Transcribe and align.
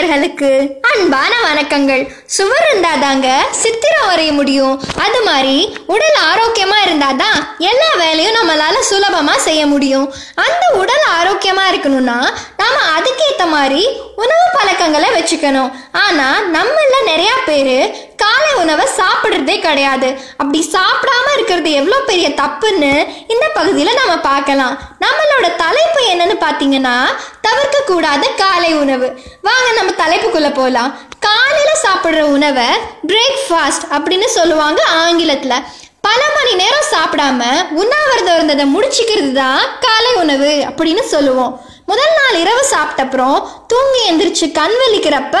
நேயர்களுக்கு 0.00 0.50
அன்பான 0.80 1.32
வணக்கங்கள். 1.46 2.02
சுவர் 2.26 2.66
இருந்தாதாங்க 2.68 3.26
சித்திரம் 3.50 4.08
வரைய 4.10 4.32
முடியும். 4.32 4.82
அது 4.98 5.22
மாதிரி 5.24 5.78
உடல் 5.86 6.18
ஆரோக்கியமா 6.30 6.78
இருந்தாதான் 6.84 7.38
எல்லா 7.58 7.90
வேலையும் 7.96 8.34
நம்மளால 8.34 8.76
சுலபமா 8.90 9.34
செய்ய 9.36 9.66
முடியும். 9.66 10.14
அந்த 10.34 10.64
உடல் 10.74 11.04
ஆரோக்கியமா 11.18 11.64
இருக்கணும்னா 11.72 12.18
நாம 12.56 12.76
அதுக்கேத்த 12.96 13.46
மாதிரி 13.46 13.82
உணவு 14.16 14.46
பழக்கங்களை 14.52 15.10
வச்சுக்கணும். 15.10 15.70
ஆனா 15.92 16.28
நம்மள 16.52 16.94
நிறைய 17.04 17.32
பேரு 17.46 17.78
உணவை 18.62 18.86
சாப்பிடுறதே 18.98 19.56
கிடையாது. 19.66 20.08
அப்படி 20.40 20.60
சாப்பிடாம 20.76 21.26
இருக்கிறது 21.36 21.70
எவ்வளோ 21.80 21.98
பெரிய 22.10 22.28
தப்புன்னு 22.40 22.92
இந்த 23.34 23.46
பகுதியில் 23.58 23.98
நம்ம 24.00 24.14
பார்க்கலாம். 24.28 24.74
நம்மளோட 25.04 25.48
தலைப்பு 25.64 26.00
என்னன்னு 26.12 26.36
பார்த்தீங்கன்னா 26.46 26.96
தவிர்க்க 27.46 27.78
கூடாத 27.90 28.24
காலை 28.42 28.72
உணவு. 28.82 29.08
வாங்க 29.48 29.68
நம்ம 29.78 29.94
தலைப்புக்குள்ள 30.02 30.50
போகலாம் 30.60 30.90
காலையில் 31.28 31.82
சாப்பிட்ற 31.86 32.20
உணவை 32.36 32.68
பிரேக்ஃபாஸ்ட் 33.12 33.86
அப்படின்னு 33.96 34.28
சொல்லுவாங்க 34.38 34.80
ஆங்கிலத்தில். 35.04 35.64
பல 36.06 36.20
மணி 36.36 36.52
நேரம் 36.60 36.90
சாப்பிடாம 36.92 37.42
உண்ணாவிரதம் 37.80 38.36
இருந்ததை 38.38 38.64
முடிச்சுக்கிறது 38.74 39.32
தான் 39.42 39.62
காலை 39.86 40.12
உணவு 40.22 40.52
அப்படின்னு 40.68 41.02
சொல்லுவோம். 41.14 41.52
முதல் 41.90 42.14
நாள் 42.18 42.38
இரவு 42.42 42.62
சாப்பிட்டப்புறம் 42.72 43.36
தூங்கி 43.70 44.00
எந்திரிச்சு 44.10 44.46
கண் 44.58 44.76
வலிக்கிறப்ப 44.80 45.36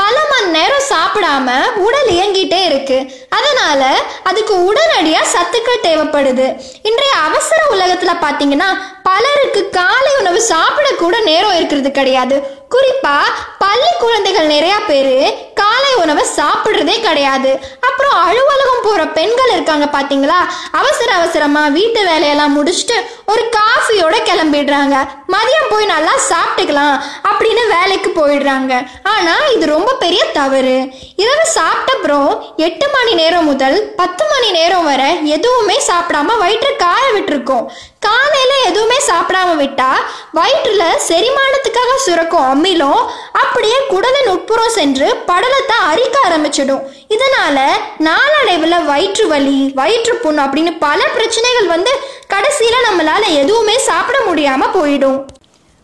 பல 0.00 0.14
மணி 0.30 0.48
நேரம் 0.56 0.88
சாப்பிடாம 0.92 1.48
உடல் 1.86 2.10
இயங்கிட்டே 2.14 2.60
இருக்கு. 2.68 2.98
அதனால 3.38 3.82
அதுக்கு 4.30 4.54
உடனடியாக 4.68 5.32
சத்துக்கள் 5.34 5.84
தேவைப்படுது. 5.88 6.46
இன்றைய 6.90 7.12
அவசர 7.28 7.60
உலகத்துல 7.74 8.12
பார்த்தீங்கன்னா 8.24 8.70
பலருக்கு 9.12 9.62
காலை 9.78 10.12
உணவு 10.20 10.40
சாப்பிட 10.42 10.88
கூட 10.90 11.20
நேரம் 11.20 11.56
இருக்கிறது 11.56 11.90
கிடையாது. 11.90 12.36
குறிப்பா 12.74 13.16
பள்ளி 13.62 13.90
குழந்தைகள் 13.98 14.52
நிறைய 14.52 14.74
பேர் 14.86 15.16
காலை 15.54 15.90
உணவை 16.02 16.24
சாப்பிட்றதே 16.36 16.94
கிடையாது. 17.00 17.50
அப்புறம் 17.88 18.16
அலுவலகம் 18.26 18.84
போற 18.84 19.02
பெண்கள் 19.06 19.52
இருக்காங்க 19.52 19.86
பாத்தீங்களா? 19.96 20.38
அவசர 20.72 21.10
அவசரமா 21.14 21.66
வீட்டு 21.66 22.00
வேலையெல்லாம் 22.10 22.54
முடிச்சுட்டு 22.58 22.96
ஒரு 23.26 23.44
காஃபியோட 23.58 24.14
கிளம்பிடுறாங்க. 24.28 24.96
மதியம் 25.34 25.70
போய் 25.70 25.92
நல்லா 25.94 26.14
சாப்பிட்டுக்கலாம் 26.30 26.96
அப்படின்னு 27.30 27.64
வேலைக்கு 27.76 28.10
போயிடுறாங்க. 28.16 28.72
ஆனா 29.14 29.36
இது 29.54 29.66
ரொம்ப 29.66 29.92
பெரிய 30.04 30.24
தவறு. 30.24 30.76
இரவு 31.16 31.46
சாப்பிட்ட 31.58 31.90
அப்புறம் 32.02 32.54
எட்டு 32.56 32.86
மணி 32.88 33.12
நேரம் 33.14 33.44
முதல் 33.44 33.76
பத்து 33.96 34.24
மணி 34.30 34.48
நேரம் 34.50 34.84
வரை 34.84 35.10
எதுவுமே 35.36 35.76
சாப்பிடாம 35.88 36.38
வயிற்று 36.38 36.76
காய 36.76 37.02
விட்டுருக்கோம். 37.14 37.66
காலையில 38.06 38.52
எதுவுமே 38.68 38.98
சாப்பிடாம 39.08 39.50
விட்டா 39.60 39.90
வயிற்றுல 40.38 40.84
செரிமானத்துக்காக 41.08 41.96
சுரக்கும் 42.06 42.48
அமிலம் 42.52 43.02
அப்படியே 43.42 43.78
குடலின் 43.92 44.30
உட்புறம் 44.34 44.76
சென்று 44.78 45.08
படலத்தை 45.30 45.76
அரிக்க 45.90 46.16
ஆரம்பிச்சிடும். 46.28 46.86
இதனால 47.14 47.66
நாளடைவில் 48.08 48.86
வயிற்று 48.90 49.26
வலி 49.34 49.58
வயிற்று 49.80 50.14
புண் 50.24 50.42
அப்படின்னு 50.44 50.72
பல 50.86 51.00
பிரச்சனைகள் 51.16 51.68
வந்து 51.74 51.94
கடைசியில 52.34 52.78
நம்மளால 52.88 53.22
எதுவுமே 53.42 53.78
சாப்பிட 53.90 54.18
முடியாம 54.30 54.68
போயிடும். 54.78 55.20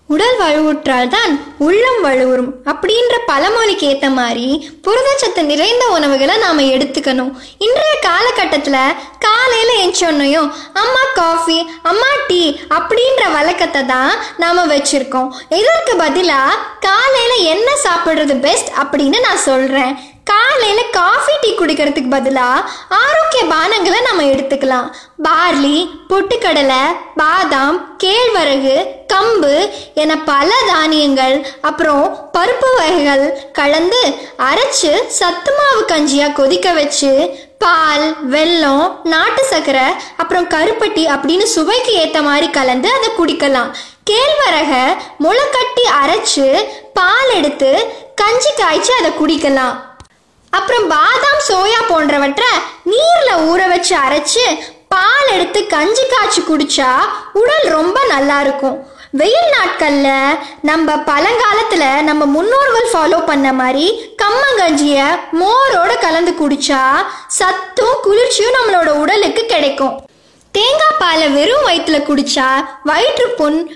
உடல் 0.09 0.37
வலுவுற்றால் 0.41 1.11
தான் 1.15 1.33
உள்ளம் 1.67 1.99
வலுவுறும் 2.05 2.53
அப்படின்ற 2.71 3.15
பழமொழிக்கு 3.31 3.87
ஏற்ற 3.89 4.07
மாதிரி 4.19 4.47
புரதச்சத்து 4.87 5.43
நிறைந்த 5.49 5.85
உணவுகளை 5.97 6.35
நாம் 6.45 6.63
எடுத்துக்கணும். 6.75 7.33
இன்றைய 7.67 7.95
காலகட்டத்தில் 8.07 8.97
காலையில் 9.25 9.75
எஞ்சோன்னையும் 9.85 10.49
அம்மா 10.83 11.03
காஃபி 11.21 11.59
அம்மா 11.91 12.09
பாட்டி 12.29 12.47
அப்படின்ற 12.77 13.23
வழக்கத்தை 13.35 13.83
தான் 13.87 14.11
நாம் 14.37 14.59
வச்சுருக்கோம். 14.73 15.29
இதற்கு 15.61 15.93
பதிலாக 15.97 16.59
காலையில் 16.87 17.45
என்ன 17.53 17.69
சாப்பிட்றது 17.85 18.35
பெஸ்ட் 18.41 18.71
அப்படின்னு 18.83 19.19
நான் 19.27 19.45
சொல்கிறேன் 19.47 19.93
காலையில் 20.31 20.91
காஃபி 20.99 21.35
டீ 21.43 21.51
குடிக்கிறதுக்கு 21.59 22.11
பதிலாக 22.15 22.69
ஆரோக்கிய 23.03 23.43
பானங்களை 23.53 23.99
நம்ம 24.09 24.23
எடுத்துக்கலாம். 24.33 24.89
பார்லி 25.27 25.79
பொட்டுக்கடலை 26.11 26.83
பாதாம் 27.21 27.77
கேழ்வரகு 28.03 28.77
கம்பு 29.13 29.55
என 30.03 30.13
பல 30.31 30.51
தானியங்கள் 30.71 31.37
அப்புறம் 31.69 32.05
பருப்பு 32.37 32.71
வகைகள் 32.79 33.25
கலந்து 33.59 34.01
அரைச்சு 34.49 34.93
சத்து 35.19 35.53
மாவு 35.59 35.83
கஞ்சியாக 35.93 36.37
கொதிக்க 36.39 36.73
வச்சு 36.81 37.13
பால் 37.65 38.07
வெல்லம் 38.35 38.85
நாட்டு 39.13 39.43
சர்க்கரை 39.53 39.87
அப்புறம் 40.23 40.51
கருப்பட்டி 40.55 41.05
அப்படின்னு 41.15 41.47
சுவைக்கு 41.55 41.93
ஏற்ற 42.03 42.19
மாதிரி 42.29 42.49
கலந்து 42.59 42.91
அதை 42.99 43.11
குடிக்கலாம். 43.19 43.73
கேழ்வரக 44.11 44.73
முளைக்கட்டி 45.25 45.85
அரைச்சு 46.03 46.47
பால் 46.99 47.33
எடுத்து 47.39 47.73
கஞ்சி 48.23 48.53
காய்ச்சி 48.63 48.93
அதை 49.01 49.11
குடிக்கலாம். 49.21 49.75
அப்புறம் 50.53 50.87
பாதாம் 50.95 51.41
சோயா 51.49 51.81
போன்றவற்றை 51.89 52.51
நீரில் 52.91 53.43
ஊற 53.51 53.61
வச்சு 53.73 53.95
அரைச்சு 54.05 54.45
பால் 54.93 55.33
எடுத்து 55.35 55.61
கஞ்சி 55.73 56.05
காய்ச்சி 56.13 56.41
குடிச்சா 56.43 56.91
உடல் 57.41 57.67
ரொம்ப 57.77 57.99
நல்லா 58.13 58.37
இருக்கும். 58.45 58.77
வெயில் 59.21 59.53
நாட்களில் 59.55 60.39
நம்ம 60.71 60.97
பழங்காலத்தில் 61.11 62.05
நம்ம 62.09 62.23
முன்னோர்கள் 62.35 62.89
ஃபாலோ 62.93 63.19
பண்ண 63.31 63.53
மாதிரி 63.61 63.87
கம்மங்கஞ்சியை 64.23 65.07
மோரோட 65.41 65.93
கலந்து 66.05 66.33
குடிச்சா 66.41 66.83
சத்தும் 67.39 68.03
குளிர்ச்சியும் 68.07 68.57
நம்மளோட 68.59 68.91
உடலுக்கு 69.03 69.45
கிடைக்கும். 69.55 69.95
தேங்காய் 70.53 70.99
பாலை 70.99 71.29
வெறும் 71.29 71.67
வயிற்றுல 71.67 71.99
குடிச்சா 72.09 72.67
வாய் 72.85 73.07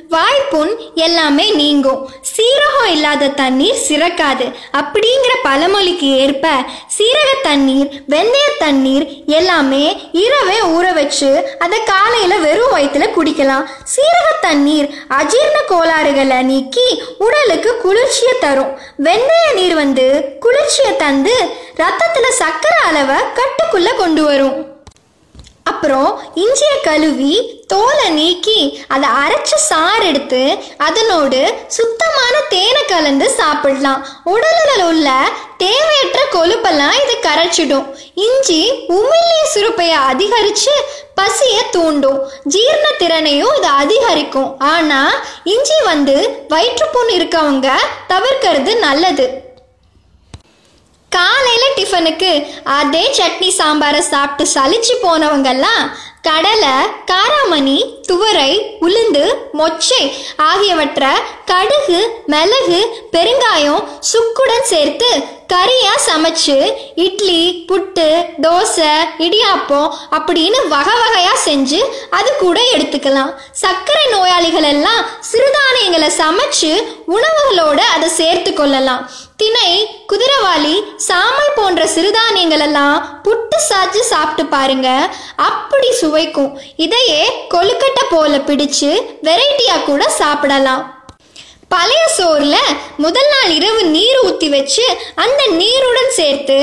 வாய்ப்புண் 0.08 0.78
எல்லாமே 0.94 1.50
நீங்கும். 1.50 2.10
சீரகம் 2.36 2.90
இல்லாத 2.90 3.28
தண்ணீர் 3.28 3.82
சிறக்காது. 3.88 4.54
அப்படிங்கிற 4.72 5.34
பழமொழிக்கு 5.42 6.08
ஏற்ப 6.18 6.48
சீரக 6.98 7.40
தண்ணீர் 7.42 8.04
வெந்தய 8.08 8.48
தண்ணீர் 8.58 9.06
எல்லாமே 9.26 10.10
இரவே 10.12 10.58
ஊற 10.58 10.92
வச்சு 10.94 11.56
அதை 11.58 11.82
காலையில 11.82 12.36
வெறும் 12.36 12.76
வயிற்றுல 12.76 13.08
குடிக்கலாம். 13.16 13.66
சீரக 13.94 14.40
தண்ணீர் 14.40 14.88
அஜீர்ண 15.08 15.64
கோளாறுகளை 15.66 16.42
நீக்கி 16.42 17.02
உடலுக்கு 17.18 17.76
குளிர்ச்சியை 17.76 18.34
தரும். 18.40 18.78
வெந்தய 18.98 19.54
நீர் 19.54 19.74
வந்து 19.74 20.24
குளிர்ச்சியை 20.40 20.96
தந்து 20.96 21.50
ரத்தத்துல 21.76 22.28
சர்க்கரை 22.28 22.78
அளவை 22.84 23.16
கட்டுக்குள்ள 23.16 23.96
கொண்டு 23.96 24.24
வரும். 24.24 24.71
அப்புறம் 25.70 26.10
இஞ்சியை 26.42 26.76
கழுவி 26.84 27.34
தோலை 27.72 28.06
நீக்கி 28.16 28.58
அதை 28.94 29.08
அரைச்ச 29.22 29.52
சாறு 29.68 30.04
எடுத்து 30.10 30.40
அதனோடு 30.86 31.40
சுத்தமான 31.76 32.34
தேனை 32.52 32.82
கலந்து 32.84 33.26
சாப்பிடலாம். 33.30 34.00
உடலில் 34.32 34.84
உள்ள 34.90 35.08
தேவையற்ற 35.62 36.20
கொழுப்பெல்லாம் 36.34 36.96
இது 37.02 37.14
கரைச்சிடும். 37.28 37.86
இஞ்சி 38.26 38.60
உமிழ்நீர் 38.96 39.52
சுரப்பையை 39.54 39.98
அதிகரித்து 40.10 40.74
பசியை 41.14 41.62
தூண்டும். 41.70 42.20
ஜீரண 42.54 42.86
திறனையும் 43.02 43.54
இது 43.58 43.70
அதிகரிக்கும். 43.82 44.50
ஆனால் 44.72 45.14
இஞ்சி 45.54 45.78
வந்து 45.90 46.16
வயிற்றுப்புண் 46.48 47.12
இருக்கவங்க 47.18 47.68
தவிர்க்கிறது 48.12 48.74
நல்லது. 48.86 49.26
காலையில் 51.12 51.76
டிஃபனுக்கு 51.76 52.30
அதே 52.72 53.04
சட்னி 53.18 53.50
சாம்பாரை 53.58 54.02
சாப்பிட்டு 54.10 54.44
சலிச்சு 54.54 54.94
போனவங்கெல்லாம் 55.02 55.82
கடலை 56.26 56.74
காராமணி 57.10 57.78
துவரை 58.08 58.50
உளுந்து 58.86 59.24
மொச்சை 59.58 60.02
ஆகியவற்றை 60.48 61.12
கடுகு 61.50 62.00
மிளகு 62.32 62.80
பெருங்காயம் 63.14 63.86
சுக்குடன் 64.10 64.68
சேர்த்து 64.72 65.08
கறியாக 65.52 66.02
சமைச்சு 66.06 66.56
இட்லி 67.04 67.40
புட்டு 67.70 68.06
தோசை 68.44 68.92
இடியாப்பம் 69.24 69.90
அப்படின்னு 70.18 70.60
வகை 70.74 70.94
வகையாக 71.00 71.42
செஞ்சு 71.46 71.80
அது 72.18 72.30
கூட 72.36 72.60
எடுத்துக்கலாம். 72.74 73.32
சர்க்கரை 73.62 74.06
நோயாளிகள் 74.14 74.68
எல்லாம் 74.74 75.02
சிறுதானியங்களை 75.30 76.10
சமைச்சு 76.20 76.72
உணவுகளோட 77.16 77.80
அதை 77.96 78.08
சேர்த்து 78.20 78.52
கொள்ளலாம். 78.52 79.04
திணை 79.36 79.70
குதிரவாளி 80.12 80.74
சாம 81.08 81.36
போன்ற 81.72 81.92
சிறுதானியங்கள் 81.92 82.62
எல்லாம் 82.64 83.20
புட்டு 83.24 83.58
சாச்சு 83.68 84.00
சாப்பிட்டு 84.00 84.44
பாருங்க. 84.46 84.88
அப்படி 85.36 85.92
சுவைக்கும். 85.92 86.58
இதையே 86.76 87.48
கொழுக்கட்டை 87.54 88.04
போல 88.10 88.38
பிடிச்சு 88.38 88.90
வெரைட்டியா 89.22 89.76
கூட 89.84 90.08
சாப்பிடலாம். 90.08 91.01
பழைய 91.74 92.02
சோறுல 92.16 92.56
முதல் 93.04 93.28
நாள் 93.34 93.52
இரவு 93.58 93.82
நீர் 93.94 94.18
ஊற்றி 94.24 94.48
வச்சு 94.54 94.84
அந்த 95.24 95.42
நீருடன் 95.60 96.12
சேர்த்து 96.18 96.58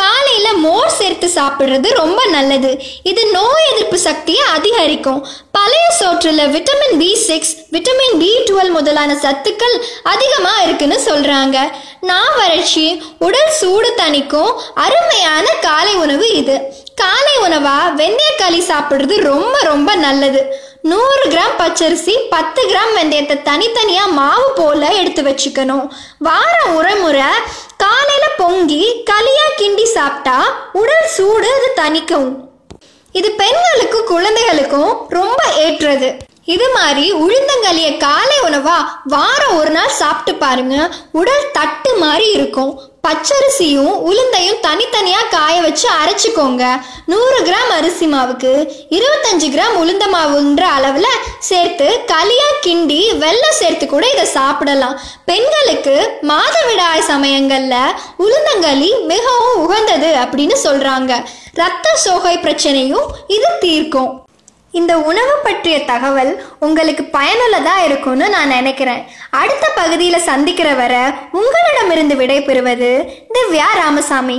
காலையில 0.00 0.48
மோர் 0.64 0.92
சேர்த்து 0.98 1.26
சாப்பிடுறது 1.34 1.88
ரொம்ப 2.00 2.20
நல்லது. 2.34 2.70
இது 3.10 3.22
நோய் 3.36 3.66
எதிர்ப்பு 3.72 3.98
சக்தியை 3.98 4.44
அதிகரிக்கும். 4.56 5.20
பழைய 5.56 5.86
சோற்றுல 6.00 6.46
vitamin 6.54 6.96
B 6.98 7.10
six 7.28 7.52
vitamin 7.74 8.16
B 8.22 8.30
twelve 8.48 8.72
முதலான 8.78 9.12
சத்துக்கள் 9.24 9.76
அதிகமா 10.02 10.54
இருக்குன்னு 10.66 10.98
சொல்றாங்க. 11.08 11.58
நான் 12.10 12.32
வறட்சி 12.36 12.86
உடல் 13.18 13.52
சூடு 13.60 13.90
தணிக்கும் 14.02 14.52
அருமையான 14.86 15.46
காலை 15.66 15.94
உணவு 16.04 16.28
இது. 16.42 16.56
காலை 17.00 17.34
உணவா? 17.46 17.76
வெந்தயக்களி 18.00 18.60
சாப்பிடுறது 18.70 19.16
ரொம்ப 19.20 19.58
ரொம்ப 19.62 19.94
நல்லது. 19.94 20.40
நூறு 20.82 21.24
கிராம் 21.30 21.56
பச்சரிசி 21.58 22.14
பத்து 22.30 22.60
கிராம் 22.68 22.94
வெந்தயத்தை 22.98 23.36
தனித்தனியா 23.48 24.04
மாவு 24.10 24.52
போல 24.54 24.88
எடுத்து 25.00 25.22
வச்சுக்கணும். 25.22 25.84
வாரம் 26.18 26.74
ஒரு 26.74 26.94
முறை 26.96 27.30
காலையில 27.76 28.24
பொங்கி 28.36 28.82
களியா 29.10 29.46
கிண்டி 29.60 29.86
சாப்பிட்டா 29.96 30.36
உடல் 30.72 31.08
சூடு 31.08 31.48
அது 31.58 31.70
தணிக்கும். 31.82 32.28
இது 33.12 33.30
பெண்களுக்கும் 33.30 34.06
குழந்தைகளுக்கும் 34.06 34.92
ரொம்ப 35.08 35.40
ஏற்றது. 35.56 36.10
இது 36.44 36.72
மாதிரி 36.74 37.12
உளுந்தங்களிய 37.12 37.96
காலை 37.96 38.38
உணவா 38.44 38.76
வாரம் 39.04 39.56
ஒரு 39.56 39.70
நாள் 39.70 39.88
சாப்பிட்டு 39.88 40.40
பாருங்க. 40.40 40.94
உடல் 41.12 41.50
தட்டு 41.52 41.96
மாதிரி 41.96 42.30
இருக்கும். 42.30 42.80
பச்சரிசியும் 43.08 44.10
உளுந்தையும் 44.10 44.60
தனித்தனியா 44.62 45.28
காய 45.30 45.60
வச்சு 45.60 45.88
அரைச்சிக்கோங்க. 45.88 46.82
நூறு 47.06 47.44
கிராம் 47.44 47.72
அரிசி 47.76 48.06
மாவுக்கு 48.06 48.74
இருபத்தஞ்சு 48.90 49.48
கிராம் 49.54 49.78
உளுந்த 49.82 50.06
மாவுன்ற 50.12 50.66
அளவுல 50.78 51.04
சேர்த்து 51.38 52.00
களியா 52.06 52.50
கிண்டி 52.66 53.18
வெள்ளம் 53.18 53.58
சேர்த்து 53.58 53.86
கூட 53.86 54.08
இதை 54.08 54.24
சாப்பிடலாம். 54.24 55.00
பெண்களுக்கு 55.24 56.18
மாதவிடாய் 56.22 57.08
சமயங்கள்ல 57.08 57.74
உளுந்தங்களி 58.18 59.04
மிகவும் 59.06 59.66
உகந்தது 59.66 60.14
அப்படின்னு 60.14 60.54
சொல்றாங்க. 60.64 61.24
ரத்த 61.54 61.94
சோகை 61.94 62.38
பிரச்சனையும் 62.38 63.08
இது 63.26 63.46
தீர்க்கும். 63.60 64.21
இந்த 64.72 64.92
உணவு 65.10 65.34
பற்றிய 65.42 65.84
தகவல் 65.84 66.32
உங்களுக்கு 66.58 67.04
பயனுள்ளதாக 67.16 67.84
இருக்கும்னு 67.84 68.28
நான் 68.28 68.54
நினைக்கிறேன். 68.58 69.02
அடுத்த 69.30 69.66
பகுதியில் 69.74 70.26
சந்திக்கிற 70.28 70.74
வரை 70.74 71.04
உங்களிடமிருந்து 71.32 72.14
விடைபெறுவது 72.14 72.90
திவ்யா 73.34 73.68
ராமசாமி. 73.82 74.38